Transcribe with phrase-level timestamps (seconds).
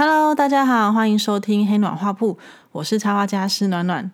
[0.00, 2.38] Hello，大家好，欢迎收听黑暖画铺，
[2.70, 4.08] 我是插画家施暖暖。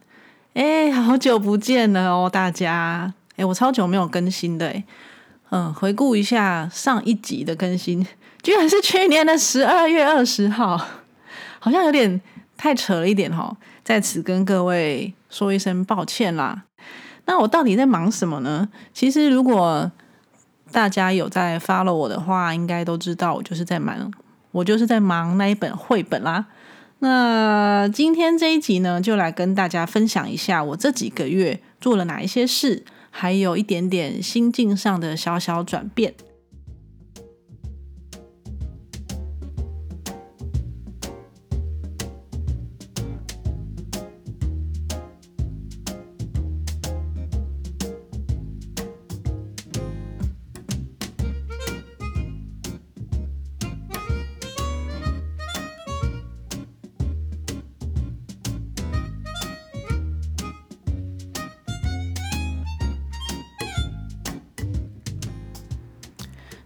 [0.55, 3.13] 哎，好久不见了哦，大家！
[3.37, 4.75] 哎，我超久没有更新的。
[5.51, 8.07] 嗯，回顾一下上一集的更新，
[8.43, 10.81] 居然是去年的十二月二十号，
[11.59, 12.19] 好像有点
[12.57, 13.55] 太扯了一点哈。
[13.85, 16.63] 在此跟各位说一声抱歉啦。
[17.27, 18.71] 那我到底在忙什么呢？
[18.95, 19.93] 其实如果
[20.73, 24.11] 大家有在 follow 我的话，应该都知道我就是在忙。
[24.55, 26.47] 我就是在忙那一本绘本啦。
[27.01, 36.15] 那今天这一集呢，就来跟大家分享一下我这几个月做了哪一些事，还有一点点心境上的小小转变。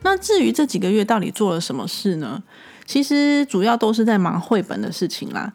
[0.03, 2.43] 那至于这几个月到底做了什么事呢？
[2.87, 5.53] 其实主要都是在忙绘本的事情啦。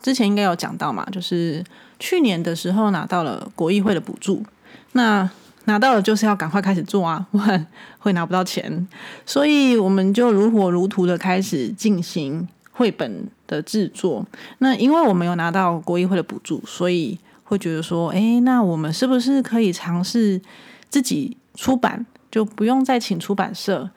[0.00, 1.64] 之前应该有讲到嘛，就是
[1.98, 4.44] 去年的时候拿到了国议会的补助，
[4.92, 5.28] 那
[5.64, 7.66] 拿到了就是要赶快开始做啊， 不然
[7.98, 8.86] 会拿不到钱。
[9.26, 14.24] 所以我们就如火如荼的开始进行绘本的制作。
[14.58, 20.40] 那因为我们有拿到国议会的补助，所以会觉得说，哎，那我们是不是可以尝试
[20.88, 22.06] 自己出版？
[22.30, 23.90] 就不用再请出版社。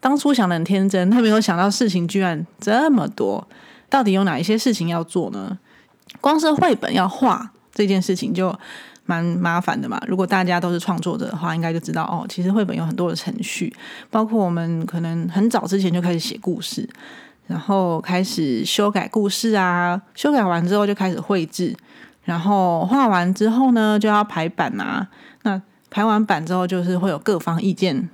[0.00, 3.46] 当初想的很天真，他没有想到事情居然这么多。
[3.88, 5.58] 到底有哪一些事情要做呢？
[6.20, 8.52] 光是绘本要画这件事情就
[9.04, 10.02] 蛮麻烦的嘛。
[10.08, 12.26] 如果大家都是创作者的话，应该就知道哦。
[12.28, 13.72] 其实绘本有很多的程序，
[14.10, 16.88] 包括我们可能很早之前就开始写故事，
[17.46, 21.76] 然后开始修改故事啊，修改完之后就开始绘制，
[22.24, 25.06] 然后画完之后呢，就要排版啊。
[25.92, 28.08] 排完版之后，就是会有各方意见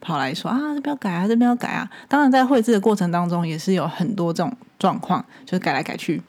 [0.00, 1.88] 跑来说啊，这边要改啊，这边要改啊。
[2.08, 6.20] 当然，在绘制的过程当中，也是有很多这种状况，就是改来改去。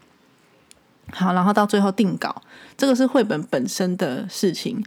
[1.12, 2.44] 好，然后到最后定稿，
[2.78, 4.86] 这个是绘本本身的事情。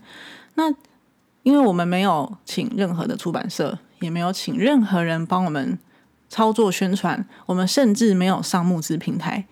[0.55, 0.73] 那
[1.43, 5.77] 因为我们没有请任何的出版社，也没有请任何人帮我们
[6.29, 9.45] 操作宣传，我们甚至没有上募资平台。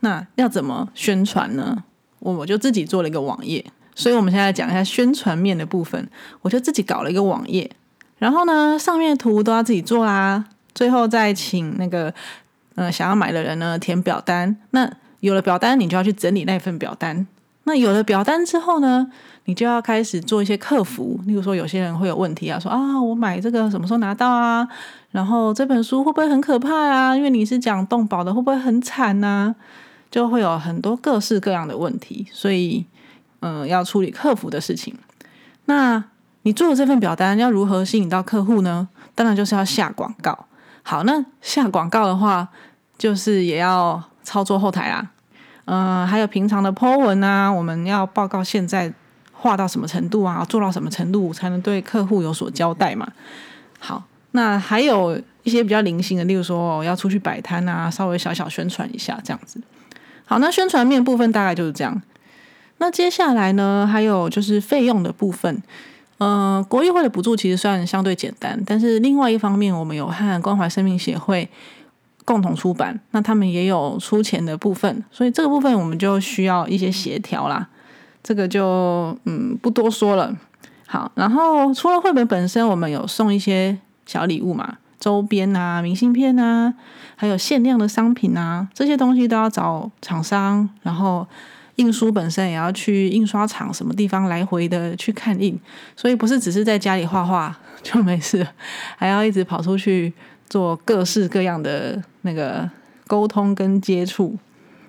[0.00, 1.84] 那要怎么宣传呢？
[2.18, 3.64] 我我就自己做了一个网页。
[4.00, 6.08] 所以，我们现在讲一下宣传面的部分。
[6.40, 7.70] 我就自己搞了一个网页，
[8.16, 10.42] 然后呢，上面的图都要自己做啦。
[10.74, 12.10] 最后再请那个
[12.76, 14.56] 呃想要买的人呢填表单。
[14.70, 14.90] 那
[15.20, 17.26] 有了表单，你就要去整理那份表单。
[17.64, 19.06] 那有了表单之后呢，
[19.44, 21.20] 你就要开始做一些客服。
[21.26, 24.66] 例如说，有些人会有问题啊，说啊，我买这个什么时候拿到啊？
[25.10, 27.14] 然后这本书会不会很可怕啊？
[27.14, 29.54] 因为你是讲动保的，会不会很惨呢？
[30.10, 32.86] 就会有很多各式各样的问题，所以。
[33.40, 34.94] 嗯，要处理客服的事情。
[35.66, 36.02] 那
[36.42, 38.88] 你做的这份表单要如何吸引到客户呢？
[39.14, 40.46] 当然就是要下广告。
[40.82, 42.48] 好，那下广告的话，
[42.96, 45.10] 就是也要操作后台啊。
[45.66, 48.92] 嗯，还有平常的 po 文啊，我们要报告现在
[49.32, 53.06] 画到什么程度啊，做到什么程度才能对客户有所交代嘛。
[53.78, 54.02] 好，
[54.32, 59.60] 那还有一些比较零星的，例如说要出去摆摊啊，稍微小小宣传一下这样子。
[60.24, 62.02] 好，那宣传面部分大概就是这样。
[62.82, 63.86] 那接下来呢？
[63.86, 65.62] 还有就是费用的部分。
[66.16, 71.46] 呃，国议会的补助其实算相对简单，但是另外一方面，我们有和关怀生命协会
[72.24, 77.68] 共同出版，那他们也有出钱的部分，所以这个部分我们就需要一些协调啦。
[78.22, 80.34] 这个就嗯不多说了。
[80.86, 83.76] 好，然后除了绘本本身，我们有送一些
[84.06, 86.72] 小礼物嘛，周边啊、明信片啊，
[87.16, 91.26] 还有限量的商品啊，这些东西都要找厂商，然后。
[91.80, 95.58] 印书本身也要去印刷厂什么地方来回的去看印，
[95.96, 98.46] 所以不是只是在家里画画就没事，
[98.98, 100.12] 还要一直跑出去
[100.46, 102.68] 做各式各样的那个
[103.06, 104.36] 沟通跟接触。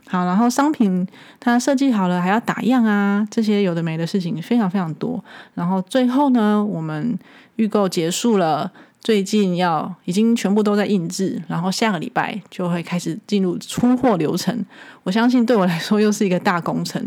[0.07, 1.07] 好，然后商品
[1.39, 5.23] 它设计好了还要打样啊，这些有的没的事情非常非常多。
[5.53, 7.17] 然后最后呢，我们
[7.55, 8.69] 预购结束了。
[9.01, 14.63] 最近要已经全部都在印制，然后下个礼拜就会开始进入出货流程。
[15.03, 17.03] 我相信对我来说又是一个大工程，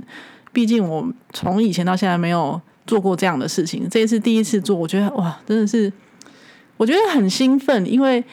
[0.53, 5.93] 毕竟我从以前到现在没有做过这样的事情，这一次第一次做，我觉得哇，真的是
[6.77, 8.25] 我觉得很兴奋，因为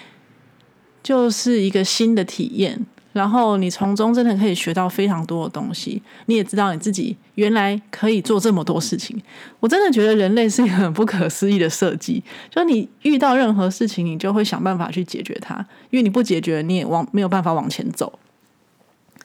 [1.03, 9.21] 就是一个新的体验，然后你从中真的可以学到非常多的东西，你也知道你自己原来可以做这么多事情。
[9.59, 15.55] 我真的觉得人类是一个很不可思议的设计，就你遇到任何事情，你就会想办法去解决它，
[15.89, 18.17] 因为你不解决，你也往没有办法往前走。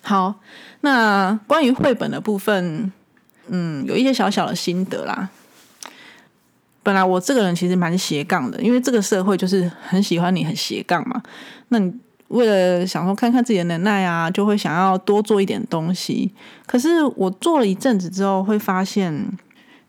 [0.03, 0.35] 好，
[0.83, 2.93] 那关于绘本的部分，
[3.49, 5.29] 嗯，有一些小小的心得啦。
[6.83, 11.21] 本来我这个人其实蛮斜杠的，因为这个社会就是很喜欢你很斜杠嘛。
[11.71, 11.93] 那你
[12.28, 16.32] 为了想说看看自己的能耐啊，就会想要多做一点东西。
[16.67, 19.38] 可是我做了一阵子之后，会发现，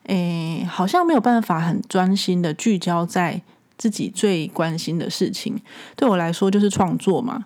[0.03, 3.41] 诶，好像没有办法很专心的聚焦在
[3.75, 5.59] 自己最关心的事情。
[5.95, 7.45] 对我来说，就是创作嘛。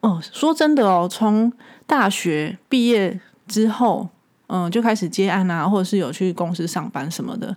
[0.00, 1.52] 哦，说真的哦，从
[1.86, 4.08] 大学毕业之后，
[4.48, 7.56] 嗯，就开始接案啊，或者是有去公司上班什么的。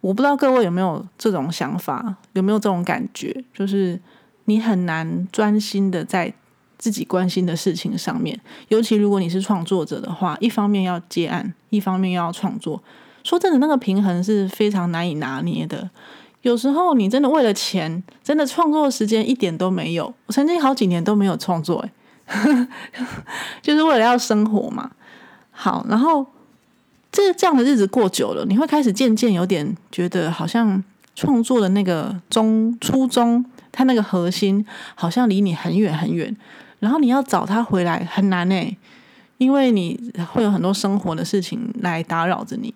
[0.00, 4.00] 我不知道各位有没有这种想法，有没有这种感觉，就是。
[4.50, 6.34] 你很难专心的在
[6.76, 12.82] 自己关心的事情上面，尤其如果你是创作者的话，一方面要接案，一方面要创作。
[13.22, 15.88] 说真的，那个平衡是非常难以拿捏的。
[16.42, 20.12] 有时候你真的为了钱，真的创作时间一点都没有。
[20.26, 21.86] 我曾经好几年都没有创作，
[22.26, 22.68] 哎，
[23.62, 24.90] 就是为了要生活嘛。
[25.52, 26.26] 好，然后
[27.12, 30.82] 这这样的日子过久了，你会开始渐渐有点觉得，好像
[31.14, 33.44] 创作的那个中初衷。
[33.72, 34.64] 他那个核心
[34.94, 36.36] 好像离你很远很远，
[36.80, 38.76] 然后你要找他回来很难呢，
[39.38, 39.98] 因为你
[40.32, 42.74] 会有很多生活的事情来打扰着你。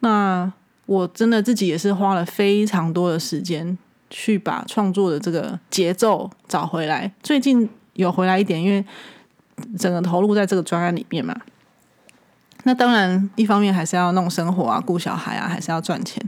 [0.00, 0.50] 那
[0.86, 3.76] 我真的自己也是花了非常多的时间
[4.08, 7.12] 去把创作的这个节奏找回来。
[7.22, 8.84] 最近有回来一点，因为
[9.78, 11.34] 整个投入在这个专案里面嘛。
[12.64, 16.24] 那当然，一方面还是要弄生活啊，顾小孩啊，还是要赚钱。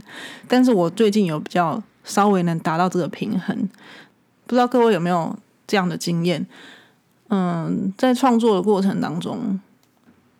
[0.47, 1.81] 但是我最近有比较。
[2.07, 3.69] 稍微能达到这个平衡，
[4.47, 5.37] 不知道各位有没有
[5.67, 6.47] 这样的经验？
[7.29, 9.59] 嗯，在创作的过程当中，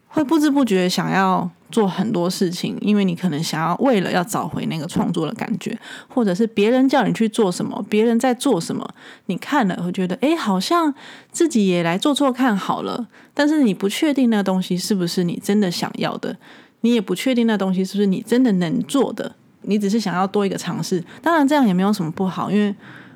[0.08, 5.78] 会不知不觉想要做很多事情，因为你可能想要为了要找回那个创作的感觉，
[6.08, 8.90] 或者是别人叫你去做什么，别人在做什么，
[9.26, 10.94] 你看了会觉得，哎，好像
[11.32, 13.08] 自己也来做做看好了。
[13.34, 16.38] 但是你不确定那东西是不是你真的想要的，
[16.82, 19.36] 你也不确定那东西是不是你真的能做的。
[19.68, 22.74] 你只是想要多一个尝试，当然这样也没有什么不好，因为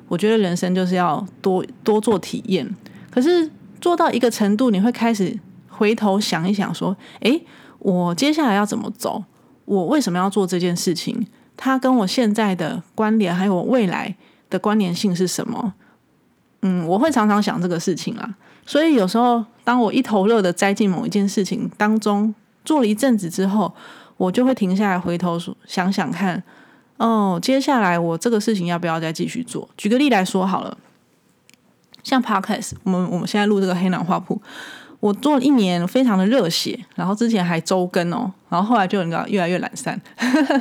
[0.08, 2.68] 我觉得人生就是要多多做体验。
[3.10, 3.50] 可是
[3.80, 5.38] 做到一个程度，你会开始
[5.68, 7.44] 回头想一想，说：“诶，
[7.78, 9.24] 我接下来要怎么走？
[9.64, 11.26] 我为什么要做这件事情？
[11.56, 14.14] 它跟我现在的关联，还有我未来
[14.50, 15.74] 的关联性是什么？”
[16.62, 18.34] 嗯，我会常常想这个事情啦。
[18.64, 22.32] 所以有时候，当我一头热的栽进某一件事情当中，
[22.64, 23.74] 做了一阵子之后，
[24.22, 25.36] 我就会停下来，回头
[25.66, 26.40] 想想看，
[26.96, 29.68] 哦，接下来我这个事情要不要再继续做？
[29.76, 30.78] 举个例来说好了，
[32.04, 34.40] 像 Podcast，我们我们现在录这个黑暖画铺，
[35.00, 40.00] 我做了一年，非常的热血，然后之前还周更哦，然后后来就你知道越来越懒散，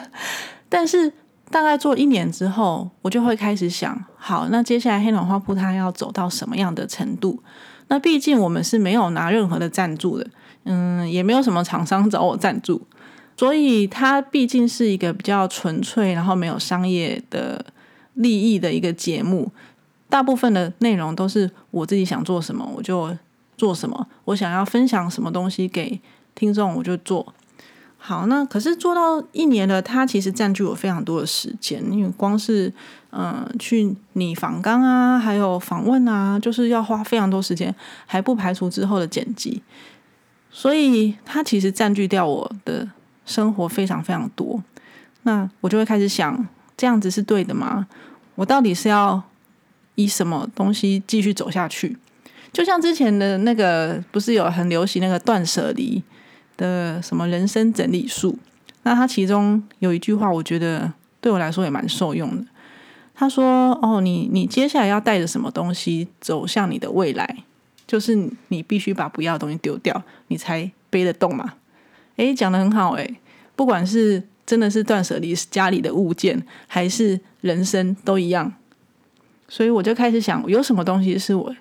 [0.68, 1.13] 但是
[1.52, 7.44] 大概做一年之后，我就会开始想，好，那接下来黑暖画铺它要走到什么样的程度？
[7.90, 10.25] 那毕竟我们是没有拿任何的赞助的，
[10.63, 12.81] 嗯，也没有什么厂商找我赞助。
[13.38, 17.66] 所以它毕竟是一个比较纯粹，然后没有商业的
[18.13, 19.51] 利益的一个节目。
[20.07, 23.18] 大部分的内容都是我自己想做什么我就
[23.57, 26.00] 做什么，我想要分享什么东西给
[26.36, 27.33] 听众我就做。
[27.98, 32.72] 好，那可是做到一年了，它其实占据我非常多的时间，因为光是
[33.12, 37.74] 嗯去拟访纲啊，还有访问啊，就是要花非常多时间，
[38.06, 39.63] 还不排除之后的剪辑。
[40.51, 42.89] 所以它其实占据掉我的。
[43.25, 44.63] 生活非常非常多，
[45.24, 47.88] 那我就会开始想，这样子是对的吗？
[48.36, 49.22] 我到底是要
[49.96, 51.98] 以什么东西继续走下去？
[52.51, 56.04] 就像之前的那个，不是有很流行那个断舍离
[56.58, 58.38] 的什么人生整理术？
[58.84, 62.44] 那他其中有一句话，我觉得对我来说也蛮受用的。
[63.13, 67.44] 他说：“哦，你你接下来要带着什么东西走向你的未来？
[67.86, 71.54] 就是你必须把不要的东西丢掉，你才背得动嘛。”
[72.22, 73.16] 诶，讲的很好诶，
[73.56, 78.54] 不管是真的是断舍离家里的物件，还是人生都一样。
[79.50, 81.51] 所以我就开始想，有什么东西是我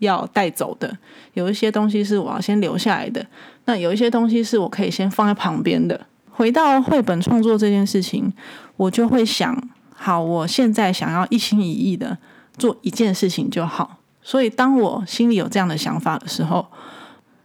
[0.00, 0.98] 要带走的？
[1.34, 3.24] 有一些东西是我要先留下来的。
[3.66, 6.04] 那有一些东西是我可以先放在旁边的。
[6.32, 8.32] 回到绘本创作这件事情，
[8.76, 9.56] 我就会想，
[9.94, 12.18] 好，我现在想要一心一意的
[12.58, 13.98] 做一件事情就好。
[14.20, 16.66] 所以当我心里有这样的想法的时候，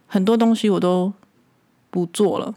[0.08, 1.12] 很多东西我都。
[1.90, 2.54] 不做了，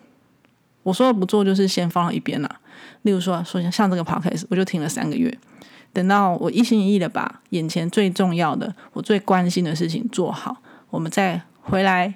[0.84, 2.60] 我说的不做就是先放到一边了。
[3.04, 5.38] 例如说，说像这个 podcast，我就停了三个月，
[5.94, 10.58] 等到我一心一意的把眼前最重要的、我最关心的事情做好，
[10.90, 12.14] 我们再回来，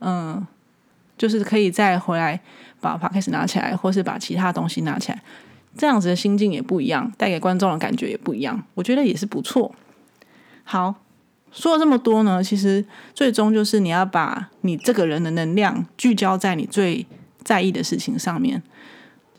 [0.00, 0.46] 嗯，
[1.18, 2.40] 就是可以再回来
[2.80, 5.22] 把 p 开始拿起来，或是把其他东西拿起来，
[5.76, 9.74] 这样子的心境也不一样，带给观众的感觉也不一样，我觉得也是不错。
[10.64, 10.94] 好，
[11.52, 17.06] 说了这么多呢，其实最终就是你要把你这个人的能量聚焦在你最
[17.44, 18.62] 在意的事情上面。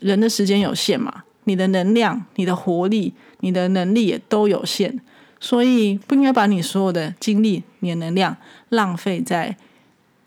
[0.00, 5.00] 人的时间有限嘛，你的能量、你的活力、你的能力也都有限，
[5.40, 8.36] 所以不应该把你所有的精力、你的能量
[8.68, 9.56] 浪费在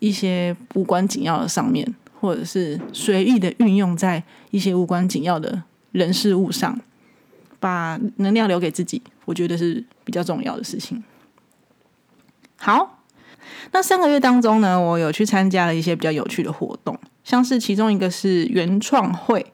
[0.00, 6.80] 一些无关紧要的上面，或者是随意的运用在一些无关紧要的人事物上，
[7.60, 11.02] 把能量留给自己，我觉得是比较重要的事情。
[12.58, 13.02] 好，
[13.72, 19.46] 那三个月当中呢，我有去参加了一些比较有趣的活动，像是其中一个是原创会。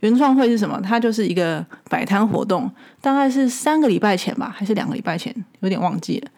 [0.00, 0.80] 原创会是什么？
[0.80, 6.30] 它就是一个摆摊活动，大概是三个礼拜前吧，还是两个礼拜前，有点忘记了。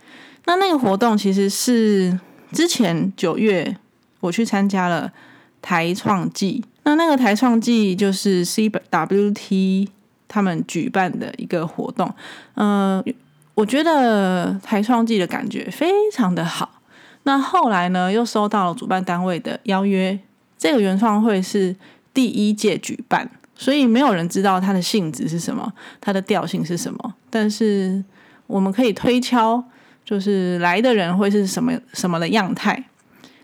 [0.47, 2.19] 那那个活动其实是
[2.53, 3.77] 之前九月
[4.21, 5.13] 我去参加了
[5.61, 9.89] 台创季，那那个台创季就是 CWT
[10.27, 12.11] 他们举办的一个活动。
[12.55, 13.05] 嗯，
[13.55, 16.81] 我觉得台创季的感觉非常的好。
[17.25, 20.19] 那后来呢，又收到了主办单位的邀约，
[20.57, 21.77] 这个原创会是
[22.15, 23.31] 第一届举办。
[23.55, 27.15] 所以没有人知道它的性质是什么，它的调性是什么。
[27.29, 28.03] 但是
[28.47, 29.63] 我们可以推敲，
[30.03, 32.83] 就是来的人会是什么什么的样态。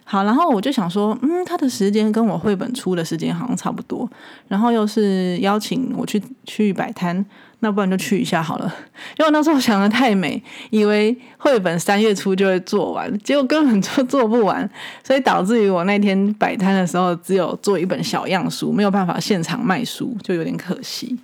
[0.05, 4.09] 好，然后我就想说，嗯，他的时间跟我绘本出的时间好像差不多，
[4.49, 7.23] 然后又是邀请我去去摆摊。
[7.61, 8.75] 那不然就去一下好了，
[9.19, 14.69] 因为那时候想的太美，以为绘本三月初就会做完，结果根本就做不完，
[15.03, 21.19] 所以导致于我那天摆摊的时候只有做一本小样书，没有办法现场卖书，就有点可惜。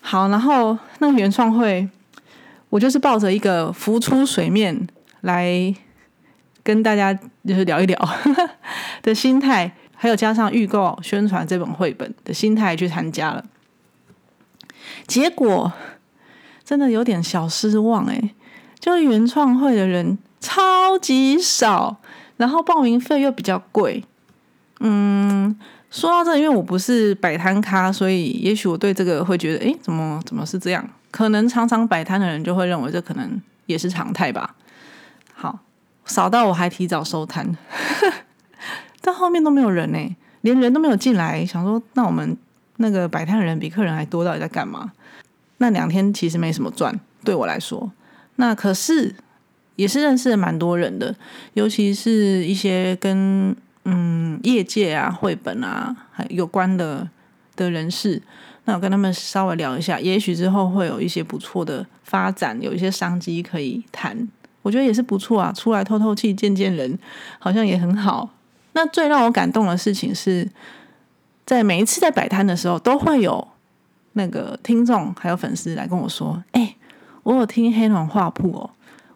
[0.00, 1.88] 好，然后那个原创会，
[2.68, 4.88] 我就是抱着一个浮出水面
[5.20, 5.72] 来
[6.64, 7.14] 跟大家
[7.46, 7.96] 就是聊一聊
[9.02, 13.44] 的心态，还有加上预购宣传这本绘本的心态去参加了。
[15.06, 15.72] 结果
[16.64, 18.34] 真的有点小失望哎，
[18.78, 21.96] 就是原创会的人超级少，
[22.36, 24.04] 然后报名费又比较贵。
[24.80, 25.58] 嗯，
[25.90, 30.88] 说到这，因为我不是摆摊咖，所以也许我对这个会觉得，哎，怎么怎么是这样？
[31.10, 34.54] 可能常常摆摊的人就会认为这可能也是常态吧。
[35.34, 35.58] 好，
[36.04, 37.56] 少到我还提早收摊，
[39.02, 41.44] 但后面都没有人呢，连人都没有进来。
[41.44, 42.36] 想说，那我们
[42.80, 44.92] 那个摆摊人比客人还多，到底在干嘛？
[45.58, 47.92] 那两天其实没什么赚，对我来说。
[48.36, 49.14] 那可是
[49.76, 51.14] 也是认识了蛮多人的，
[51.52, 57.06] 尤其是一些跟嗯业界啊、绘本啊还有关的
[57.54, 58.22] 的人士。
[58.64, 64.28] 那我跟他们稍微聊一下，也许之后会有一些不错的发展，有一些商机可以谈。
[64.62, 66.98] 我觉得也是不错啊，出来透透气、见见人，
[67.38, 68.30] 好像也很好。
[68.72, 70.48] 那最让我感动的事情是
[71.50, 73.44] 在每一次在摆摊的时候，都会有。
[74.12, 76.76] 那个听众还有粉丝来跟我说：“哎，
[77.24, 78.70] 我有听黑暖画铺哦，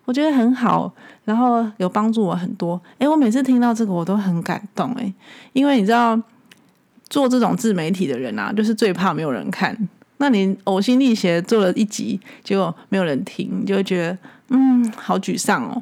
[0.05, 0.93] 我觉得很好，
[1.25, 2.81] 然后有帮助我很多。
[2.99, 5.15] 哎，我每次听到这个我都很感动哎，
[5.53, 6.21] 因为你知道
[7.09, 9.89] 做这种自媒体的人啊，就是最怕没有人看。
[10.17, 15.81] 那你呕心沥血做了一集，结果没有人听，你就会觉得嗯，好沮丧哦。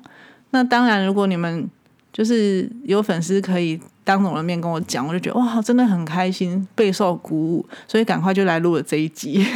[0.51, 1.67] 那当然，如果你们
[2.13, 9.47] 就是有粉丝可以。”当着我的面跟我讲，我就觉得哇，真的很开心，备受鼓舞，所以赶快就来录了这一集。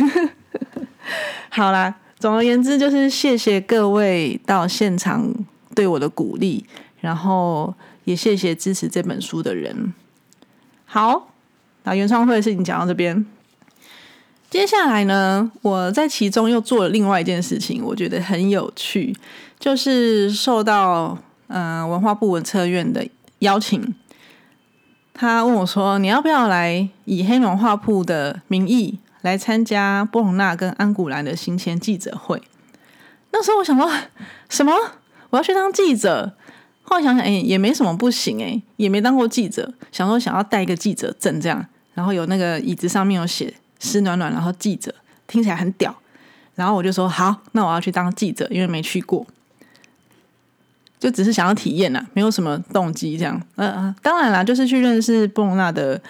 [1.50, 5.32] 好啦，总而言之，就是谢谢各位到现场
[5.74, 6.64] 对我的鼓励，
[7.00, 7.74] 然后
[8.04, 9.92] 也谢谢支持这本书的人。
[10.84, 11.28] 好，
[11.84, 13.26] 那原创会的事情讲到这边，
[14.48, 19.14] 接下来呢，我在其中又做了另外一件事情，我觉得很有趣，
[19.58, 23.06] 就是受到嗯文化部文策院的
[23.40, 23.94] 邀请。
[25.18, 32.42] 他问我说：“你要不要来以黑龙画铺的名义来参加波隆纳跟安古兰的行前记者会？”
[33.32, 33.90] 那时候我想说
[34.50, 34.74] ：“什么？
[35.30, 36.34] 我要去当记者？”
[36.84, 44.94] 后来想想，哎，也没什么不行，哎，也没当过记者，想说想要带一个记者证这样，然后有那个椅子上面有写“湿暖暖”，然后记者
[45.26, 45.96] 听起来很屌，
[46.54, 49.26] 然后我就说：“好，那我要去当记者，因为没去过。”
[51.06, 53.40] 就只是想要体验呐，没有什么动机这样。
[53.54, 56.00] 呃，当然啦，就是去认识布隆纳的，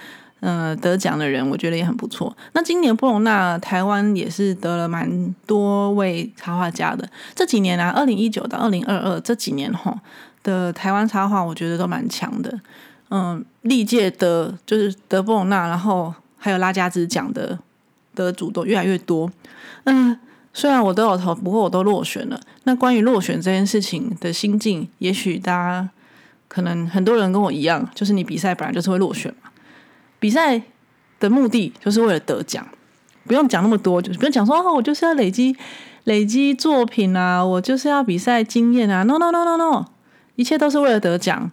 [0.41, 2.35] 呃，得奖的人，我觉得也很不错。
[2.55, 7.07] 那今年布隆纳台湾也是得了蛮多位插画家的。
[7.35, 9.95] 这几年啊，二零一九到二零二二这几年哈
[10.43, 12.59] 的台湾插画，我觉得都蛮强的。
[13.11, 17.59] 嗯，历届得就是得布隆纳，然后还有拉加兹奖的
[18.15, 19.31] 得主都越来越多。
[19.85, 20.19] 嗯。
[20.57, 22.41] 虽然我都有投，不过我都落选了。
[22.65, 25.91] 那关于落选这件事情的心境，也许大家
[26.49, 29.51] 可能很多人跟我一样，就是你比赛本来就是会落选嘛。
[30.19, 30.63] 比赛
[31.21, 32.67] 的目的就是为了得奖，
[33.27, 35.55] 不用讲那么多，就是不用讲说哦，我就是要累积
[36.05, 39.03] 累积作品啊，我就是要比赛经验啊。
[39.03, 39.85] No No No No No，
[40.37, 41.53] 一切都是为了得奖，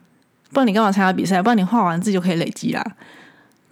[0.53, 1.41] 不然你干嘛参加比赛？
[1.41, 2.95] 不然你画完字就可以累积啦。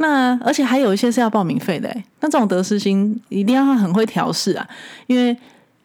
[0.02, 4.68] 那而且还有一些是要报名费的，那这种得失心一定要很会调试啊，
[5.06, 5.38] 因为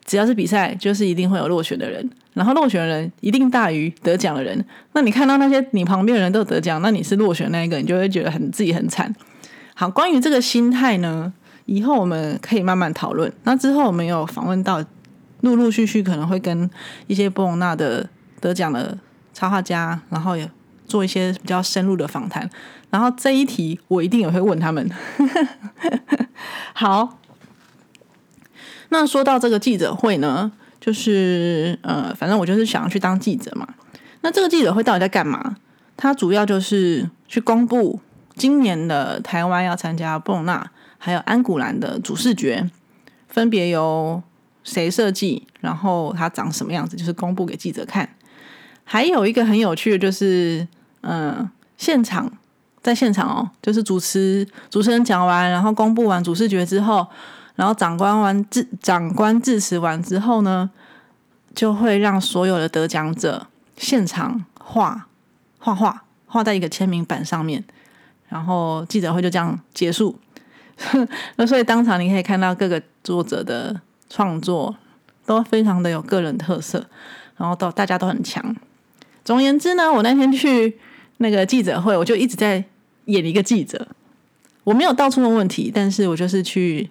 [0.05, 4.65] 只要是比赛，就是一定会有落选的人，然后落选的人一定大于得奖的人。
[4.93, 9.15] 那你看到那些你旁边的人都得奖，那你是落选那一个，你就会觉得很自己很惨。
[9.75, 11.33] 好，关于这个心态呢，
[11.67, 13.31] 以后我们可以慢慢讨论。
[13.43, 14.83] 那之后我们有访问到，
[15.43, 16.71] 陆陆续续可能会跟
[17.07, 18.09] 一些波隆纳的
[18.41, 18.97] 得奖的
[19.35, 20.49] 插画家，然后也
[20.87, 22.49] 做一些比较深入的访谈。
[22.90, 24.90] 然后这一题我一定也会问他们。
[26.73, 27.19] 好，
[28.88, 33.66] 那说到这个记者会呢，就是呃，反正我就是想要去当记者嘛。
[34.23, 35.57] 那这个记者会到底在干嘛？
[35.97, 38.00] 它主要就是去公布
[38.35, 42.69] 今年的台湾要参加布隆纳还有安古兰的主视觉，
[43.28, 44.23] 分别由
[44.62, 48.09] 谁设计，然后它长什么样子，就是公布给记者看。
[48.85, 50.69] 还有一个很有趣的，就是
[51.07, 51.49] 嗯，
[51.79, 52.31] 现场。
[52.83, 57.05] 在现场哦，就是主持主持人讲完，然后公布完主视觉之后，
[57.57, 60.71] 然后长官完致长官致辞完之后呢，
[61.53, 65.09] 就会让所有的得奖者现场画
[65.59, 67.65] 画画画在一个签名板上面，
[68.29, 70.17] 然后记者会就这样结束。
[71.35, 74.77] 那所以当场你可以看到各个作者的创作
[75.25, 76.87] 都非常的有个人特色，
[77.37, 78.55] 然后都大家都很强。
[79.25, 80.79] 总而言之呢，我那天去
[81.19, 82.65] 那个记者会，我就一直在。
[83.07, 83.87] 演一个记者，
[84.65, 86.91] 我没有到处问问题，但是我就是去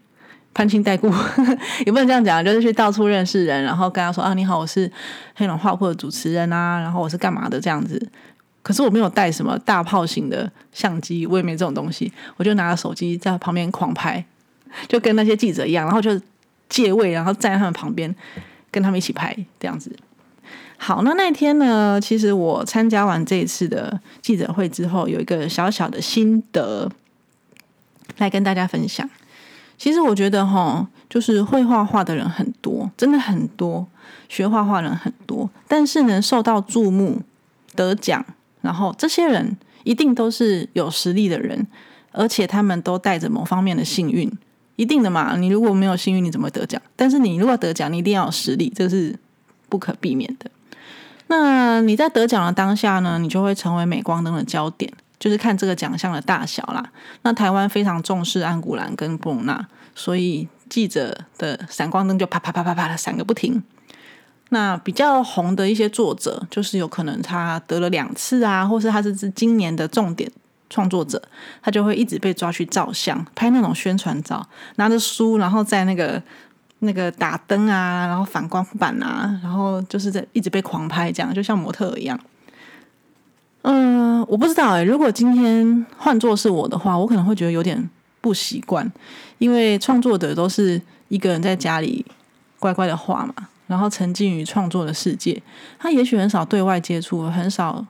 [0.53, 1.12] 攀亲带故，
[1.86, 4.89] 也不能这样讲，就是去到处认识人，然后跟他说啊，你好，我是
[5.34, 8.01] 黑龙画铺的主持人啊，然后我是干嘛的这样子。
[8.63, 14.24] 可是我没有带什么大炮型的相机，我也没这种东西，我就拿着手机在旁边狂拍，
[14.88, 16.17] 就跟那些记者一样，然后就
[16.70, 18.15] 借位，然后站在他们旁边
[18.72, 19.94] 跟他们一起拍这样子。
[20.77, 21.99] 好，那那天呢？
[22.01, 26.91] 其实我参加完这一次的记者会之后，有一个小小的心得
[28.17, 29.09] 来跟大家分享。
[29.77, 33.85] 其实我觉得哈，就是会画画的人很多，真的很多，
[34.29, 37.22] 学画画人很多，但是能受到注目、
[37.75, 38.25] 得奖，
[38.61, 41.67] 然后这些人一定都是有实力的人，
[42.11, 44.31] 而且他们都带着某方面的幸运，
[44.77, 45.35] 一定的嘛。
[45.35, 46.81] 你如果没有幸运，你怎么得奖？
[46.96, 49.17] 但是你如果得奖，你一定要有实力，这是
[49.75, 50.50] 不可避免的。
[51.27, 56.81] 那你在得奖的当下呢，你就会成为镁光灯的焦点，就是看这个奖项的大小啦。
[57.24, 63.61] 那台湾非常重视安古兰跟布隆纳，所以记者的闪光灯就啪啪啪啪啪的闪个不停。
[64.48, 70.31] 那比较红的一些作者，就是有可能他得了两次啊，或是他是今年的重点
[70.70, 71.22] 创作者，
[71.61, 76.24] 他就会一直被抓去照相，拍那种宣传照，拿着书，然后在那个。
[76.85, 82.19] 那个打灯啊，然后反光板啊，然后就是在一直被狂拍，这样就像模特一样。
[83.63, 87.89] 嗯，我不知道哎，如果今天换作是我的话，我可能会觉得有点
[88.21, 88.89] 不习惯，
[89.39, 92.05] 因为创作者都是一个人在家里
[92.59, 93.33] 乖乖的画嘛，
[93.67, 95.41] 然后沉浸于创作的世界，
[95.79, 97.85] 他也许很少对外接触，很少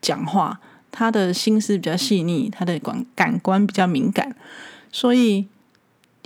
[0.00, 0.60] 讲话，
[0.92, 4.36] 他的心思比较细腻，他的感感官比较敏感，
[4.92, 5.46] 所以。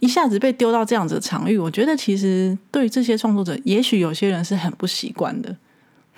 [0.00, 5.56] 一下子被丢到这样子的场域，我觉得其实对这些创作者，也许有些人是很不习惯的，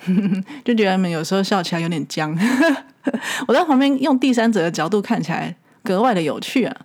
[0.63, 2.37] 就觉得他们有时候笑起来有点僵。
[3.47, 6.75] 我在旁边用第三者的角度看起来格外的有趣啊。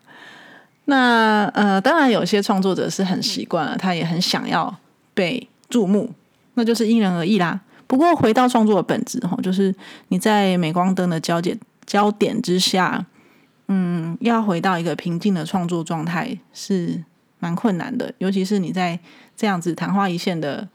[0.87, 4.75] 那呃，当然有些创作者是很习惯了，他也很想要
[5.13, 6.11] 被注目，
[6.55, 7.61] 那就是因人而异啦。
[7.87, 9.75] 不过回到创作的本质哈，就是
[10.09, 13.05] 你在镁光灯的焦点焦点之下。
[13.69, 17.03] 嗯，要回到一个平静的创作状态是
[17.41, 18.99] 蛮困难的，尤其是你在
[19.37, 20.69] 这样子昙花一现的，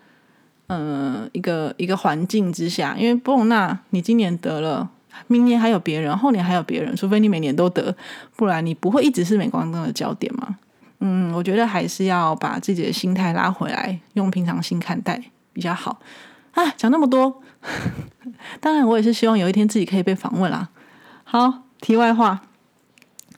[0.68, 2.96] 呃，一个一个环境之下。
[2.98, 4.90] 因为布隆纳，你今年得了，
[5.28, 7.96] 明年还有别人，后年还有别人，除非你每年都得，
[8.36, 10.58] 不然你不会一直是镁光灯的焦点嘛。
[11.00, 15.20] 嗯，我觉得还是要把自己的心态拉回来，用平常心看待
[15.54, 16.00] 比较好。
[16.52, 17.42] 啊，讲那么多，
[18.60, 20.68] 当然我也是希望有一天自己可以被访问啦。
[21.24, 22.42] 好，题外话。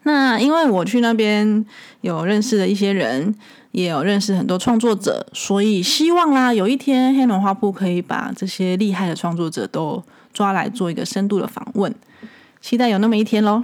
[0.03, 1.65] 那因为我去那边
[2.01, 3.33] 有认识的一些人，
[3.71, 11.93] 也有认识很多创作者，所以希望啦，有一天黑龙花铺可以把这些厉害的创作者都抓来做一个深度的访问，
[12.61, 13.63] 期待有那么一天喽。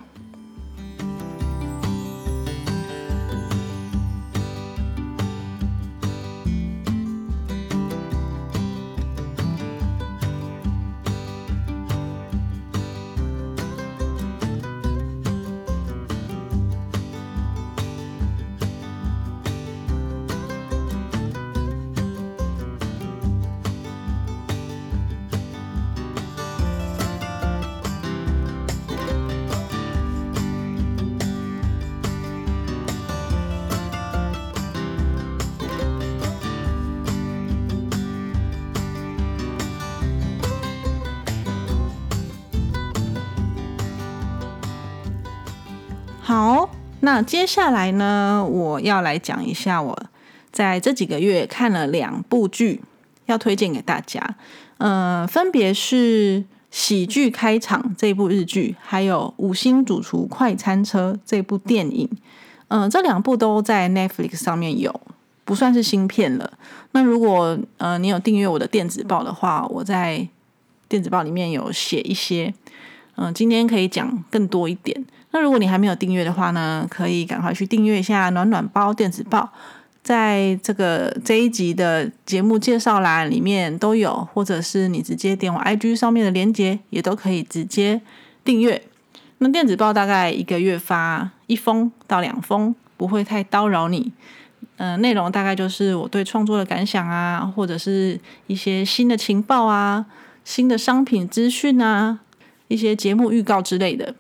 [46.30, 50.00] 好，那接下来呢，我要来讲一下我
[50.52, 52.82] 在这几个月看了两部剧，
[53.26, 54.36] 要推荐给大家。
[54.78, 62.08] 嗯，分别是《喜剧开场》这部日剧，还有《五星主厨快餐车》这部电影。
[62.68, 65.02] 嗯，这两部都在 Netflix 上面有，
[65.44, 66.54] 不算是新片了。
[66.92, 70.28] 那如果呃你有订阅我的电子报的话，我在
[70.88, 72.54] 电子报里面有写一些。
[73.15, 75.04] 嗯，今天可以讲更多一点。
[75.32, 79.52] 那如果你还没有订阅的话呢，可以赶快去订阅一下暖暖包电子报，
[80.02, 88.02] 在这个这一集的节目介绍栏里面都有，或者是你直接点我 IG 上面的链接，也都可以直接
[88.44, 88.82] 订阅。
[89.38, 94.12] 那电子报大概一个月发一封到两封，不会太叨扰你。
[94.78, 100.06] 嗯，内容大概就是我对创作的感想啊，或者是一些新的情报啊、
[100.44, 102.20] 新的商品资讯啊、
[102.68, 104.15] 一些节目预告之类的。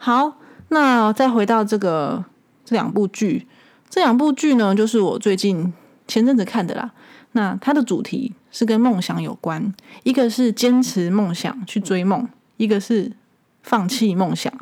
[0.00, 2.24] 好，那再回到这个
[2.64, 3.46] 这两部剧，
[3.90, 5.72] 这两部剧呢，就是我最近
[6.06, 6.92] 前阵子看的啦。
[7.32, 13.12] 那它的主题是跟梦想有关，一个是坚持梦想去追梦，一个是
[13.62, 14.52] 放弃梦想。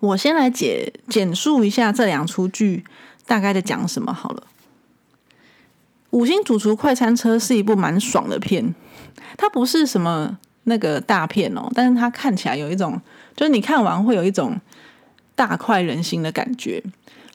[0.00, 2.84] 我先来简简述一下这两出剧
[3.26, 4.44] 大概在讲什么好了。
[6.10, 8.74] 五星主厨快餐车是一部蛮爽的片，
[9.36, 12.98] 它不是什么那个大片哦，但是它看起来有一种。
[13.38, 14.60] 就是你看完会有一种
[15.36, 16.82] 大快人心的感觉。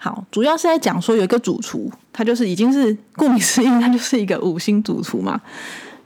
[0.01, 5.39] 好，主要是在讲说有一个主厨，他就是已经是顾名思义，他就是一个五星主厨嘛。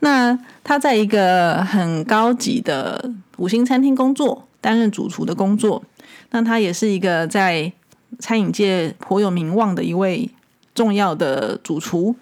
[0.02, 5.82] 那他在一个很高级的五星餐厅工作，担任主厨的工作。
[6.30, 7.74] 那他也是一个在
[8.20, 10.30] 餐饮界颇有名望的一位
[10.76, 12.16] 重要的主厨。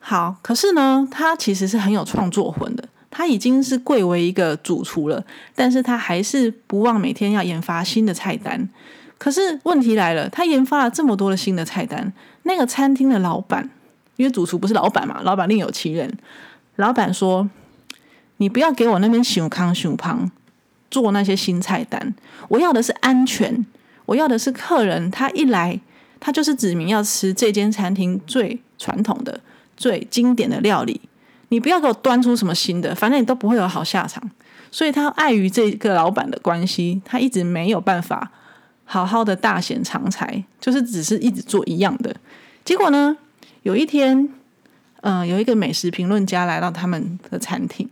[0.00, 2.87] 好，可是呢，他其实是很有创作魂的。
[3.18, 8.68] 他已经是贵为一个主厨了，但是他还是不忘每天要研发新的菜单。
[9.18, 12.12] 可是问题来了，他研发了这么多的新的菜单，
[12.44, 13.68] 那个餐厅的老板，
[14.14, 16.16] 因为主厨不是老板嘛，老板另有其人。
[16.76, 17.50] 老板说
[18.38, 20.30] ：“你不要给我那边熊康熊胖
[20.88, 22.14] 做那些新菜单，
[22.50, 23.66] 我要的是安全，
[24.06, 25.80] 我要的是客人他一来，
[26.20, 29.40] 他就是指明要吃这间餐厅最传统的、
[29.76, 31.00] 最经典的料理。”
[31.50, 34.22] 你不要给我端出什么新的，反正你都不会有好下场。
[34.70, 38.30] 所以他碍于这个老板的关系，他一直没有办法
[38.84, 42.14] 好好的大显长才，就是只是一直做一样的。
[42.66, 43.16] 结果呢，
[43.62, 44.28] 有一天，
[45.00, 47.88] 嗯，有一个美食评论家来到他们的餐厅。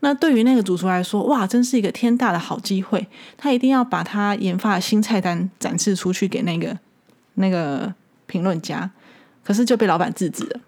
[0.00, 3.06] 那对于那个主厨来说，哇，真是一个天大的好机会，
[3.36, 6.76] 他一定要把他研发的新菜单展示出去给那个
[7.34, 7.94] 那个
[8.26, 8.90] 评论家。
[9.44, 10.60] 可是就被老板制止了。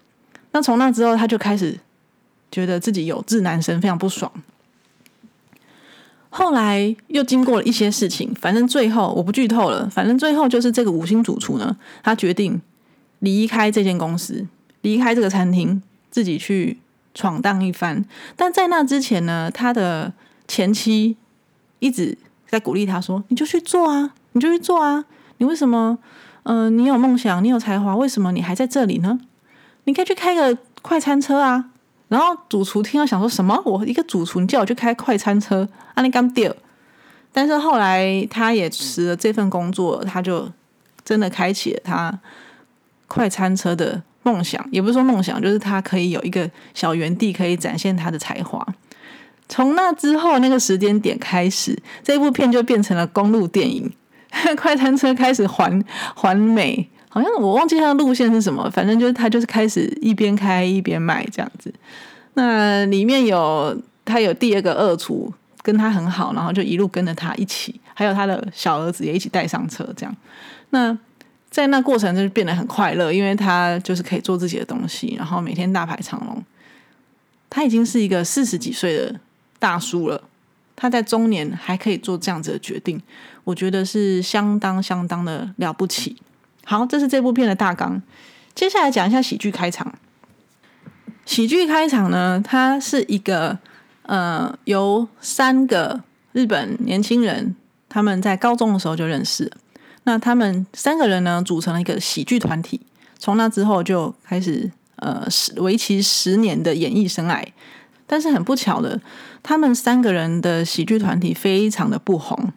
[0.53, 1.77] 那从那之后，他就开始。
[2.51, 4.31] 觉得自己有志难伸，非常不爽。
[6.29, 9.89] 后来又经过了一些事情，反正最后我不剧透了。
[9.89, 12.61] 反正最后就是这个五星主厨呢，他决定
[13.19, 14.47] 离开这间公司，
[14.81, 16.79] 离开这个餐厅，自己去
[17.13, 18.05] 闯荡一番。
[18.37, 20.13] 但在那之前呢，他的
[20.47, 21.17] 前妻
[21.79, 25.03] 一直在鼓励他说：“你就去做啊，你就去做啊！
[25.37, 25.97] 你为什么？
[26.43, 29.19] 嗯，你有梦想，你有才华，为什么你还在这里呢？
[29.83, 31.70] 你可以去开个快餐车啊！”
[32.11, 33.57] 然后主厨听到想说什么？
[33.63, 36.53] 我一个主厨，你叫我去开快餐车，阿你刚掉。
[37.31, 40.51] 但是后来他也辞了这份工作，他就
[41.05, 42.19] 真的开启了他
[43.07, 48.67] 快餐车的梦想，也不是说梦想，就是他可以有一个小园地，可以展现他的才华。
[49.47, 53.89] 从那之后那个时间点开始，这部片就变成了公路电影，
[54.59, 55.81] 快餐车开始环
[56.13, 56.89] 环美。
[57.13, 61.71] 好像我忘记他的路线是什么，反正就是他就是开始一边开一边卖这样子。
[62.35, 70.15] 那里面有他有第二个二厨跟他很好，然后就一路跟着他一起，还有他的小儿子也一起带上车这样。
[70.69, 70.97] 那
[71.49, 76.41] 在那过程就变得很快乐，因为他就是可以做自己的东西，然后每天大排长龙。
[77.49, 79.19] 他已经是一个四十几岁的
[79.59, 80.23] 大叔了，
[80.77, 83.01] 他在中年还可以做这样子的决定，
[83.43, 86.15] 我觉得是相当相当的了不起。
[86.63, 88.01] 好，这是这部片的大纲。
[88.53, 89.93] 接下来讲一下喜剧开场。
[91.25, 93.57] 喜剧开场呢，它是一个
[94.03, 96.01] 呃，由三个
[96.33, 97.55] 日本年轻人
[97.87, 99.51] 他们在高中的时候就认识。
[100.03, 102.81] 那他们三个人呢，组成了一个喜剧团体。
[103.17, 105.25] 从那之后就开始呃，
[105.57, 107.45] 为期十年的演艺生涯。
[108.07, 108.99] 但是很不巧的，
[109.41, 112.51] 他们三个人的喜剧团体非常的不红，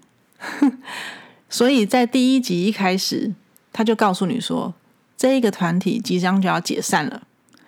[1.48, 3.32] 所以在第一集一开始。
[3.74, 4.72] 他就告诉你说，
[5.16, 7.20] 这一个团体即将就要解散了，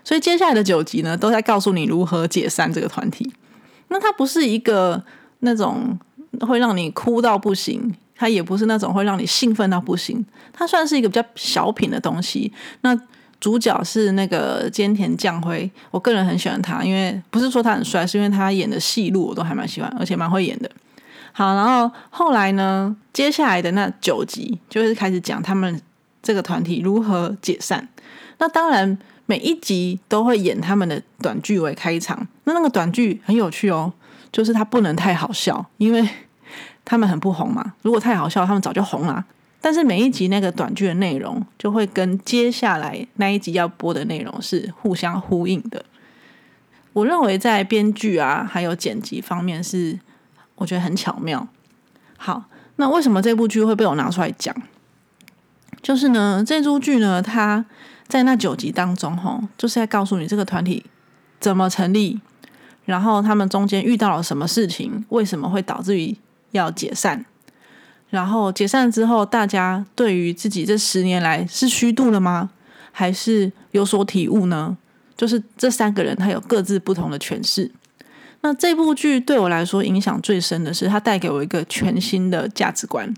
[0.05, 3.31] 所以接下来的九集呢，都在告诉你如何解散这个团体。
[3.88, 5.03] 那它不是一个
[5.40, 5.99] 那种
[6.40, 12.53] 会让你哭到不行，它也不是那种会让你兴奋到不行，它算是一个比较小品的东西。
[12.83, 12.99] 那
[13.38, 20.71] 主角是那个菅田将晖，我个人很喜欢他，因为不是说他很帅，是因为他演的戏路我都还蛮喜欢，而且蛮会演的。
[21.33, 25.79] 好，然后后来呢，接下来的那九集就是开始讲他们
[26.26, 27.88] 这个团体如何解散。
[28.38, 33.92] 那当然每一集都会演他们的短剧为开场，那那个短剧很有趣哦，
[34.32, 36.08] 就是它不能太好笑，因为
[36.84, 37.74] 他们很不红嘛。
[37.82, 39.24] 如果太好笑，他们早就红了。
[39.60, 45.84] 但是每一集那个短剧的内容就会跟接下来那一集要播的内容是互相呼应的。
[46.92, 49.98] 我认为在编剧啊还有剪辑方面是
[50.56, 51.46] 我觉得很巧妙。
[52.16, 52.44] 好，
[52.76, 54.54] 那为什么这部剧会被我拿出来讲？
[55.87, 57.64] 就是呢，这出剧呢，它
[58.09, 60.85] 在那九集当中，吼，就是在告诉你这个团体
[61.38, 62.20] 怎么成立，
[62.87, 66.16] 然后他们中间遇到了什么事情，为什么会导致于
[66.51, 67.25] 要解散。
[68.11, 72.51] 然后解散之后，大家对于自己这十年来是虚度了吗？
[72.90, 74.77] 还是有所体悟呢？
[75.16, 77.70] 就是这三个人他有各自不同的诠释。
[78.40, 83.14] 那这部剧对我来说影响最深的是，它带给我一个全新的价值观。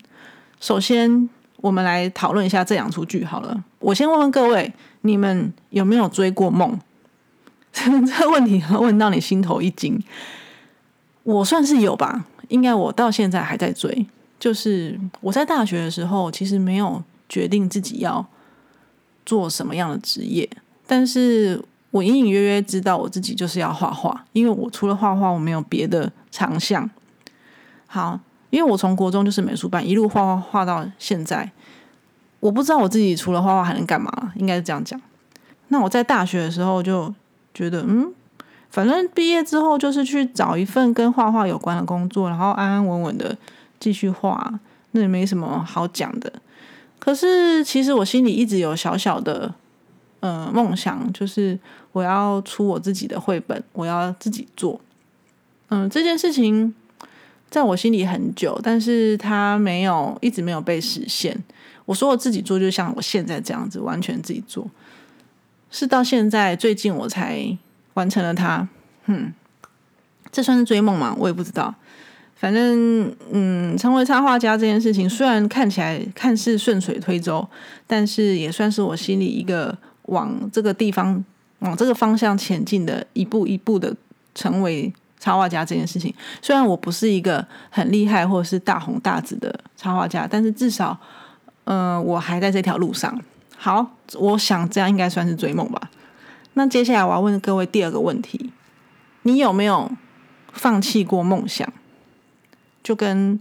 [0.60, 3.64] 首先，我们来讨论一下这两出剧好了。
[3.78, 6.78] 我先问问各位，你们有没有追过梦？
[7.72, 7.90] 这
[8.24, 10.02] 个问题问到你心头一惊。
[11.22, 14.06] 我算是有吧，应该我到现在还在追。
[14.40, 18.24] 就是我在大学的时候，其实没有决定自己要
[19.26, 20.48] 做什么样的职业，
[20.86, 26.88] 但是我隐隐约约知道我自己就是要画画，因为我除了画画，我没有别的长项。
[27.86, 31.50] 好，因为我从国中就是美术班，一路画画画到现在，
[32.40, 35.00] 我不知道我自己除了画画还能干嘛，应该是这样讲。
[35.68, 37.14] 那我在大学的时候就
[37.52, 38.12] 觉得，嗯，
[38.70, 43.36] 反正毕业之后就是去找一份跟画画有关的工作，然后安安稳稳的。
[43.80, 44.58] 继续画，
[44.90, 46.32] 那也没什么好讲的。
[46.98, 49.54] 可是其实我心里一直有小小的
[50.18, 51.56] 呃梦想，就是
[51.92, 54.80] 我要出我自己的绘本，我要自己做。
[55.68, 56.74] 嗯，这件事情
[57.50, 61.36] 在我心里很久，但是它没有一直没有被实现。
[61.86, 64.70] 我说我自己做，就像我现在这样子，完全自己做，
[65.70, 67.56] 是到现在最近我才
[67.94, 68.68] 完成了它。
[69.06, 69.32] 嗯，
[70.30, 71.16] 这算是追梦吗？
[71.18, 71.74] 我也不知道。
[72.36, 77.44] 反正，嗯，成为插画家这件事情，虽然看起来看似顺水推舟，
[77.86, 81.24] 但是也算是我心里一个往这个地方、
[81.60, 83.96] 往这个方向前进的一步一步的
[84.34, 86.14] 成为插画家这件事情。
[86.40, 90.98] 虽然我不是一个很厉害或者是大红大紫的插画家，但是至少，
[91.64, 93.20] 嗯，我还在这条路上。
[93.56, 95.90] 好，我想这样应该算是追梦吧。
[96.54, 98.52] 那接下来我要问各位第二个问题：
[99.22, 99.90] 你有没有
[100.52, 101.72] 放弃过梦想？
[102.82, 103.38] 就跟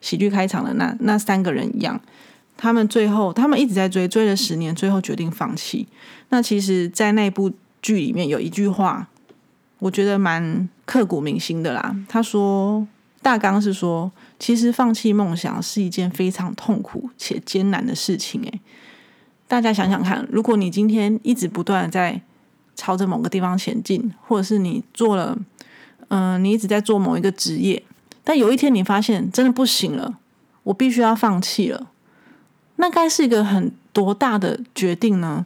[0.00, 2.00] 喜剧开场的那那三个人一样，
[2.56, 5.86] 他们最后他们一直在追，追了十年，最后决定放弃。
[6.30, 9.08] 那其实，在那部剧里面有一句话，
[9.78, 11.94] 我觉得蛮刻骨铭心的啦。
[12.08, 12.88] 他说，
[13.20, 18.40] 大纲是说，其实放弃梦想是一件非常痛苦且艰难的事情。
[18.40, 18.60] 诶，
[19.46, 22.18] 大家想想看，如果你今天一直不断的在
[22.74, 25.36] 朝着某个地方前进，或者是你做了，
[26.08, 27.82] 嗯，你一直在做某一个职业。
[28.24, 30.18] 但有一天你发现真的不行了，
[30.62, 31.88] 我必须要放弃了。
[32.76, 35.44] 那该是一个很多大的决定呢？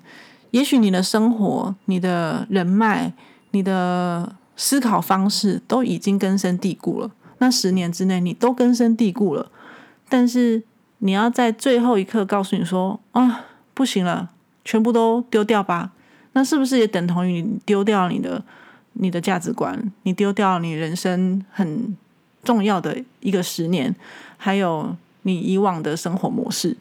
[0.53, 3.13] 也许你的生活、你的人脉、
[3.53, 7.11] 你的思考方式都已经根深蒂固了。
[7.39, 9.51] 那十年之内你都根深蒂固了，
[10.09, 10.63] 但是
[10.99, 14.31] 你要在最后一刻告诉你说：“啊，不行了，
[14.65, 15.91] 全部都丢掉吧。”
[16.35, 18.45] 那是不是也等同于你丢掉你的
[18.93, 19.93] 你的价值观？
[20.05, 21.97] 你丢掉你人生很。
[22.45, 23.95] 重要的一个十年，
[24.37, 26.77] 还有你以往的生活模式。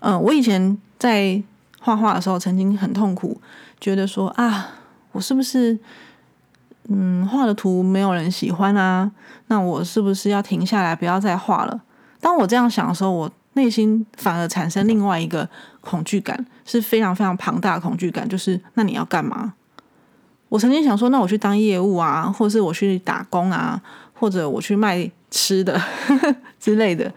[0.00, 1.42] 嗯，我以前在
[1.80, 3.40] 画画的时候，曾经很痛苦，
[3.80, 4.77] 觉得说啊，
[5.12, 5.78] 我是不是
[6.88, 9.10] 嗯画的图没有人喜欢啊？
[9.48, 11.80] 那我是不是要停下来，不要再画了？
[12.20, 15.48] 当我这样想的时候，我内心反而产生另外一个
[15.80, 19.54] 恐惧感，是非常非常庞大的恐惧感，就是那你要干嘛？
[20.48, 23.80] 我曾经想说，那我去当业务啊，或是我去打工啊，
[24.14, 25.80] 或者我去卖吃的
[26.58, 27.12] 之类的。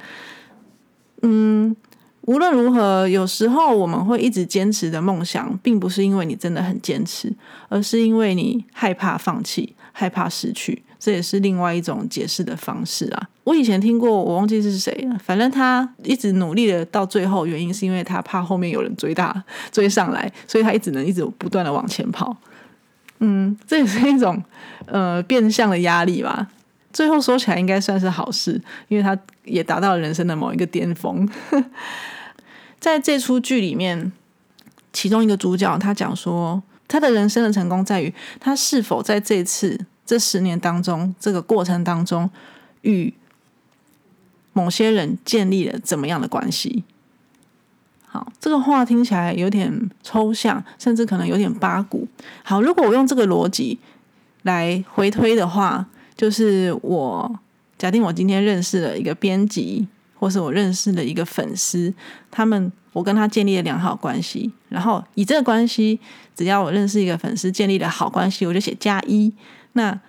[1.22, 1.76] 嗯，
[2.24, 7.34] 无论如何，有时候我们会一直坚持的梦想，并不是因为你真的很坚持，
[7.68, 10.84] 而是因为你害怕放弃，害怕失去。
[11.00, 13.28] 这也是另外一种解释的方式啊。
[13.44, 15.18] 我以前听过，我忘记是谁了。
[15.24, 22.38] 反正他一直努力的到最后，原因是因为他怕后面有人追他追上来，所以他一直能一直不断的往前跑。
[23.18, 24.44] 嗯，这也是一种
[24.86, 26.48] 呃变相的压力吧。
[26.92, 31.28] 最后说起来应该算是好事，因为他也达到了人生的某一个巅峰。
[32.80, 34.12] 在这出剧里面，
[34.92, 42.30] 其中一个主角他讲说，他的人生的成功在于他是否在这次这十年当中这个过程当中
[42.82, 43.14] 与
[44.54, 46.84] 某些人建立了怎么样的关系。
[48.08, 52.08] 好，这个话听起来有点抽象，甚至可能有点八股。
[52.44, 53.80] 好，如果我用这个逻辑
[54.42, 57.40] 来回推的话，就是我
[57.78, 59.88] 假定我今天认识了一个编辑，
[60.20, 61.94] 或是我认识了一个粉丝，
[62.30, 66.00] 他们我跟他建立了良好关系，然后以这个关系，
[66.36, 69.34] 只要我认识一个粉丝建立了好关系，我就写加一。
[69.74, 70.00] 那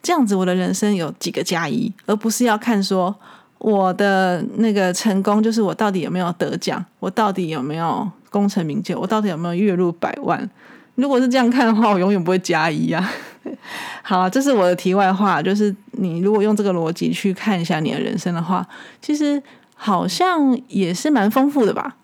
[0.00, 3.14] 这样子，我的人生有几个加一，而不是要看说。
[3.60, 10.48] 我的那个成功，就是我到底有没有得奖，我到底有没有功成名就，我到底有没有月入百万？
[10.94, 13.12] 如果是这样看的话，我永远不会加一啊。
[14.02, 18.66] 好，这是我的题外话，就是你如果用这个逻辑去看一下你的人生的话，
[19.00, 19.42] 其实
[19.74, 21.96] 好像也是蛮丰富的吧。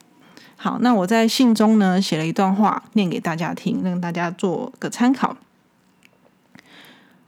[0.57, 5.37] 好，那我在信中呢写了一段话，念给大家听，让大家做个参考。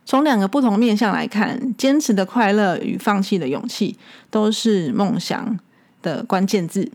[0.07, 3.99] 从两个不同面向来看，坚持的快乐与放弃的勇气
[4.31, 5.59] 都是梦想
[6.01, 6.91] 的关键字。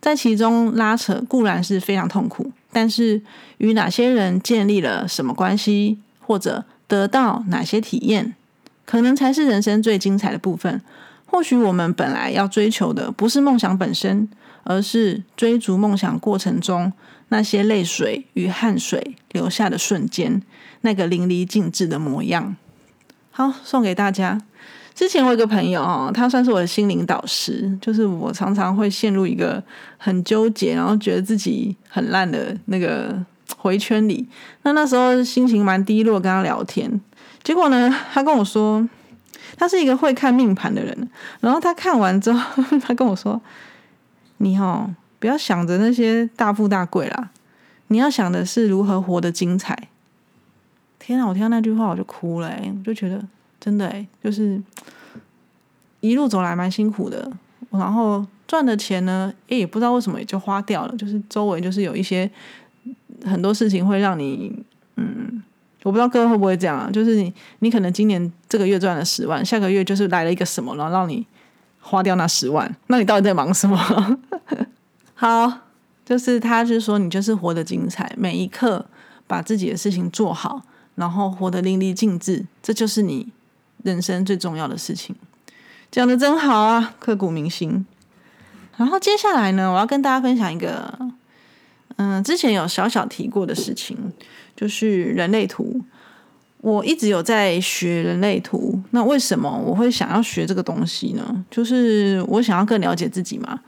[0.00, 3.22] 在其中拉扯固然是非常痛苦，但是
[3.58, 5.98] 与哪些人建立了什么关系，
[6.28, 8.34] 或者得到哪些体验，
[8.84, 10.78] 可能才是人生最精彩的部分。
[11.24, 14.28] 或许我们本来要追求的不是梦想本身，
[14.64, 16.92] 而是追逐梦想过程中
[17.30, 20.42] 那些泪水与汗水留下的瞬间。
[20.82, 22.54] 那个淋漓尽致的模样，
[23.30, 24.38] 好送给大家。
[24.94, 29.62] 之前我有个朋友哦，他算是我的心灵导师，就是我常常会陷入一个
[29.96, 33.16] 很纠结，然后觉得自己很烂的那个
[33.58, 34.26] 回圈里。
[34.62, 37.00] 那那时候心情蛮低落，跟他聊天，
[37.42, 38.88] 结果呢，他跟我说，
[39.56, 43.38] 他是一个会看命盘的人，然后他看完之后， 他跟我说
[44.38, 47.30] ：“你哦，不要想着那些大富大贵啦，
[47.88, 49.88] 你要想的是如何活得精彩。”
[50.98, 51.26] 天啊！
[51.26, 53.22] 我听到那句话我就哭了，我就觉得
[53.58, 54.60] 真的哎，就是
[56.00, 57.30] 一路走来蛮辛苦的，
[57.70, 62.30] 然后赚的钱呢，也不知道为什么也就花掉了，就是周围就是有一些
[63.24, 64.64] 很多事情会让你，
[64.96, 65.42] 嗯，
[65.82, 71.26] 我不知道各位会不会这样啊，就是你你可能今年这个月赚了十万，下个月就是来了一个什么，然后让你
[71.80, 74.18] 花掉那十万，那你到底在忙什么？
[75.14, 75.52] 好，
[76.04, 78.86] 就是他是说你就是活得精彩，每一刻
[79.26, 80.62] 把自己的事情做好。
[80.94, 83.28] 然后活得淋漓尽致，这就是你
[83.84, 85.14] 人生最重要的事情。
[85.92, 87.86] 讲的真好啊，刻骨铭心。
[88.76, 90.92] 然后接下来呢，我要跟大家分享一个，
[91.98, 93.96] 嗯，之前有小小提过的事情，
[94.56, 95.80] 就是人类图。
[96.60, 101.44] 我一直有在学人类图，那为什么我会想要学这个东西呢？
[101.48, 103.60] 就是我想要更了解自己嘛。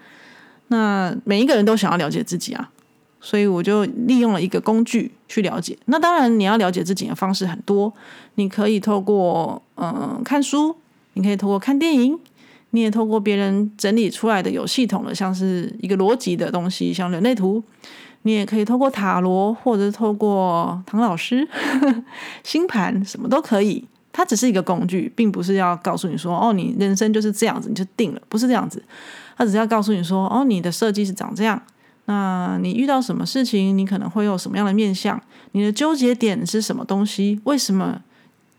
[0.69, 2.71] 那每一个人都想要了解自己啊。
[3.23, 5.77] 所以我就利用了一个工具去了解。
[5.85, 7.93] 那当然，你要了解自己的方式很多。
[8.37, 10.75] 你可以透过嗯看书，
[11.13, 12.19] 你可以透过看电影，
[12.71, 17.63] 你也透过别人整理出来的有系统的，像是一个逻辑的东西，像人类图。
[18.23, 21.49] 你也可以透过塔罗，或者透过唐老师
[22.45, 23.85] 星盘，什么都可以。
[24.13, 28.83] 它只是一个工具，并不是要告诉你说哦，你人生就是这样子，你就定了，不是这样子。
[29.37, 31.61] 它只是要告诉你说哦，你的设计是长这样。
[32.07, 35.19] 那你遇到什么事情，你可能会有什么样的面相？
[35.53, 37.41] 你的纠结点是什么东西？
[37.45, 38.03] 为什么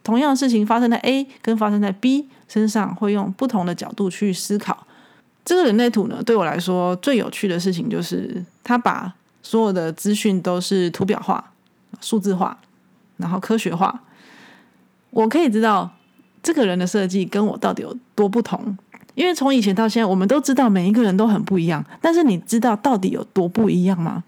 [0.04, 4.88] 同样的事情发生在 A 跟发生在 B 身上，会用不同的角度去思考？
[5.44, 9.14] 这个人类图呢，对我来说最有趣的事情就是，他把
[9.52, 11.52] 所有的资讯都是图表化、
[12.00, 12.58] 数字化，
[13.18, 14.02] 然后科学化。
[15.10, 15.92] 我可以知道
[16.42, 18.78] 这个人的设计跟我到底有多不同。
[19.14, 24.24] 因为从以前到现在，我们都知道每一个人都很不一样，但是你知道到底有多不一样吗？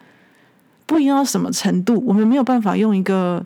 [0.85, 2.03] 不一样到什么程度？
[2.05, 3.45] 我们没有办法用一个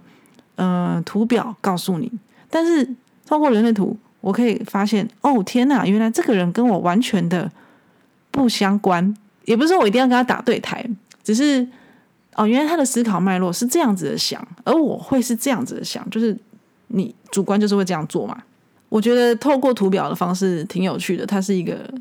[0.56, 2.12] 呃图表告诉你，
[2.50, 2.84] 但是
[3.28, 7.52] 通过人类图，我可以发现，哦天哪，原来这个人跟我完全的
[8.32, 9.16] 不相关。
[9.46, 10.84] 也不是说我一定要跟他打对台，
[11.28, 11.68] 只是
[12.36, 16.34] 哦，原来他的思考脉络是这样子的想，而我会是这样子的想，就是
[16.88, 18.42] 你主观就是会这样做嘛。
[18.88, 21.94] 我觉得透过图表的方式挺有趣的，它是一个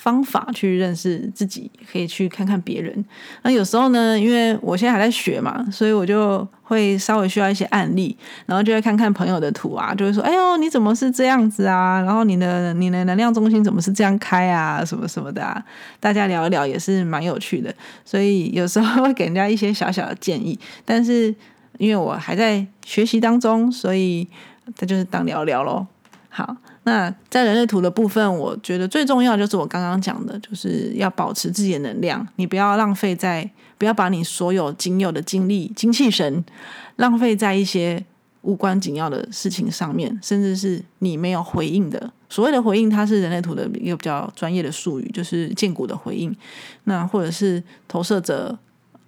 [0.00, 3.04] 方法去认识自己，可以去看看别人。
[3.42, 12.00] 那有时候呢，因为我现在还在学嘛，所以我就会稍微需要一些案例，然后就会看看朋友的图啊，就会说：“哎呦，你怎么是这样子啊？
[12.00, 14.82] 然后你的你的能量中心怎么是这样开啊？
[14.82, 15.62] 什么什么的啊？”
[16.00, 20.58] 大家聊一聊也是蛮有趣的，所以有时候会给人家一些小小的建议。
[20.86, 21.34] 但是
[21.76, 24.26] 因为我还在学习当中，所以
[24.74, 25.86] 这就是当聊聊喽。
[26.30, 36.42] 好，那在人类图的部分，我觉得最重要就是我刚刚讲的，就是要保持自己的能量，你不要浪费在，不要把你所有仅有的精力、精气神
[36.96, 38.02] 浪费在一些
[38.42, 42.10] 无关紧要的事情上面，甚至是你没有回应的。
[42.30, 46.34] 所谓的回应，它是人类图的一个比较专业的术语，就是建骨的回应。
[46.84, 48.58] 那或者是投射者、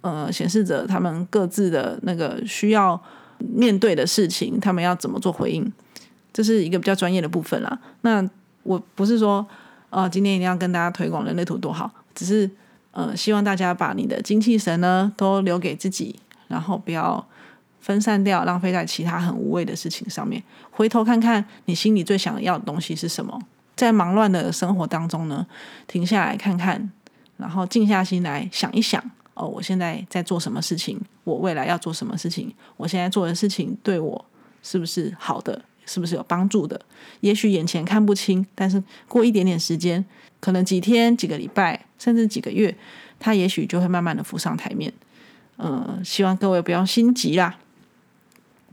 [0.01, 3.01] 呃显示者他们各自的那个需要
[3.39, 5.73] 面对的事情，他们要怎么做回应？
[6.33, 7.79] 这是一个比较专业的部分啦。
[8.01, 8.27] 那
[8.63, 9.45] 我不是说，
[9.91, 12.49] 呃，今天一定要跟大家推广人类图多好，只是
[12.91, 17.25] 呃，希望大家把你的精气神呢都留给自己，然后不要
[17.79, 20.41] 分散掉，浪费在其他很无谓的事情上面。
[20.71, 23.39] 回头看看你心里最想要的东西是什么，
[23.75, 25.45] 在忙乱的生活当中呢，
[25.87, 26.91] 停下来看看，
[27.37, 29.03] 然后静下心来想一想，
[29.33, 30.99] 哦，我现在在做什么事情？
[31.23, 32.53] 我未来要做什么事情？
[32.77, 34.25] 我现在做的事情对我
[34.61, 35.61] 是不是好的？
[35.85, 36.79] 是不是有帮助的？
[37.21, 40.03] 也许眼前看不清，但是过一点点时间，
[40.39, 42.75] 可能几天、几个礼拜，甚至几个月，
[43.19, 44.91] 它也许就会慢慢的浮上台面。
[45.57, 47.55] 嗯，希望各位不要心急啦。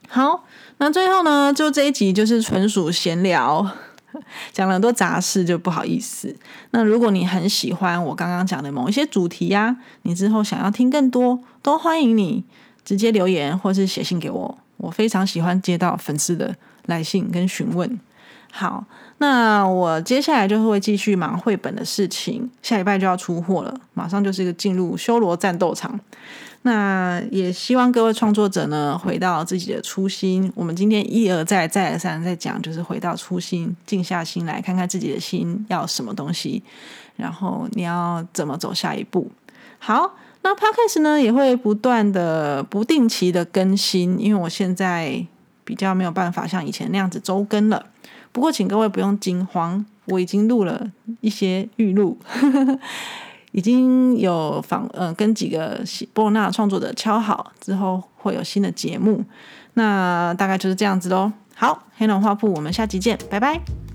[0.09, 0.45] 好，
[0.79, 3.71] 那最后呢，就这一集就是纯属闲聊，
[4.51, 6.35] 讲了很多杂事，就不好意思。
[6.73, 12.43] 那如果你很喜欢我刚刚讲的某一些主题呀，你之后想要听更多，都欢迎你
[12.85, 14.59] 直接留言或是写信给我。
[14.79, 16.57] 我非常喜欢接到粉丝的。
[16.87, 18.01] 来信跟询问，
[18.53, 18.85] 好，
[19.19, 25.99] 那我接下来就会继续忙绘本的事情，下礼拜就要出货了，马上就是一个进入修罗战斗场。
[26.63, 30.53] 那也希望各位创作者呢，回到自己的初心。
[30.55, 36.63] 我们今天一而再，再而三在讲，就是回到初心，静下心来看看自己的心要什么东西，
[37.17, 39.31] 然后你要怎么走下一步。
[39.79, 45.25] 好，那 Podcast 呢也会不断的、不定期的更新，因为我现在。
[45.65, 47.85] 比较没有办法像以前那样子周更了，
[48.33, 50.91] 不过请各位不用惊慌，我已经录了
[51.21, 52.19] 一些预录，
[53.53, 55.81] 已经有访呃跟几个
[56.13, 59.25] 波罗纳创作者敲好，之后会有新的节目，
[59.75, 61.33] 那大概就是这样子喽。
[61.55, 63.90] 好，黑龙花铺，我们下集见，拜拜。